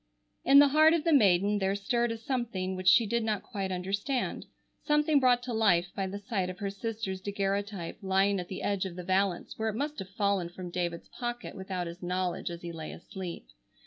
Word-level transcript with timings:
In 0.43 0.57
the 0.57 0.69
heart 0.69 0.95
of 0.95 1.03
the 1.03 1.13
maiden 1.13 1.59
there 1.59 1.75
stirred 1.75 2.11
a 2.11 2.17
something 2.17 2.75
which 2.75 2.87
she 2.87 3.05
did 3.05 3.23
not 3.23 3.43
quite 3.43 3.71
understand, 3.71 4.47
something 4.83 5.19
brought 5.19 5.43
to 5.43 5.53
life 5.53 5.93
by 5.95 6.07
the 6.07 6.17
sight 6.17 6.49
of 6.49 6.57
her 6.57 6.71
sister's 6.71 7.21
daguerreotype 7.21 7.99
lying 8.01 8.39
at 8.39 8.47
the 8.47 8.63
edge 8.63 8.85
of 8.85 8.95
the 8.95 9.03
valence, 9.03 9.59
where 9.59 9.69
it 9.69 9.75
must 9.75 9.99
have 9.99 10.09
fallen 10.09 10.49
from 10.49 10.71
David's 10.71 11.09
pocket 11.09 11.53
without 11.55 11.85
his 11.85 12.01
knowledge 12.01 12.49
as 12.49 12.63
he 12.63 12.71
lay 12.71 12.91
asleep. 12.91 13.45